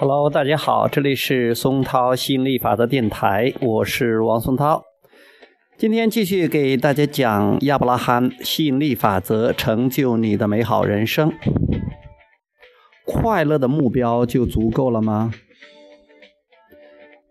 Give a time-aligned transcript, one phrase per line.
[0.00, 4.82] Hello，大家好，这里是松涛吸引力法则电台，我是王松涛。
[5.76, 11.30] 今天继续给大家讲亚伯拉罕吸引力法则，成就你的美好人生。
[13.04, 15.32] 快乐的目标就足够了吗？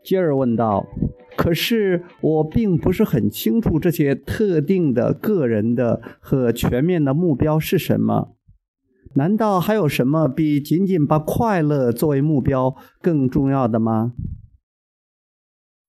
[0.04, 0.86] 杰尔问道。
[1.36, 8.36] 可是我并不是很清楚这些特定的个人的和全面的目标是什么。
[9.16, 14.14] 难道还有什么比仅仅把快乐作为目标更重要的吗？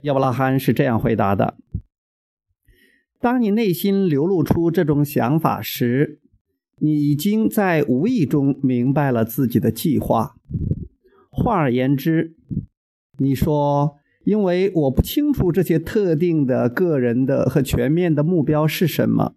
[0.03, 1.59] 亚伯拉罕是这样回答的
[3.21, 6.21] ：“当你内心流露出这种想法时，
[6.79, 10.37] 你已经在无意中明白了自己的计划。
[11.31, 12.35] 换而言之，
[13.19, 19.35] 你说，因为我不清楚这些特定的个人的和全面的目标是什么。”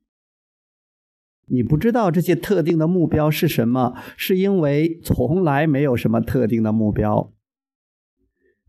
[1.48, 7.32] 你不知道这些特定的目标是什么，是因为从来没有什么特定的目标。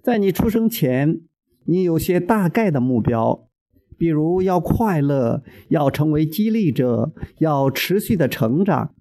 [0.03, 1.21] 在你出生前，
[1.67, 3.49] 你有些大概的目标，
[3.97, 8.95] 比如要快乐，要成为激励者，要持续的成长。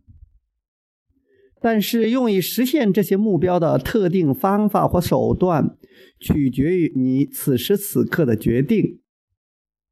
[1.60, 5.78] 但是，用以实现这些目标的特定方法或手段，
[6.20, 9.00] 取决于你此时此刻的决定。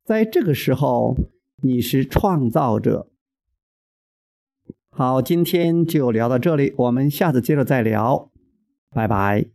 [0.06, 1.16] 在这个时候，
[1.62, 3.11] 你是创造者。
[4.94, 8.30] 好，今天就聊到这里，我们下次接着再聊，
[8.94, 9.46] 拜拜。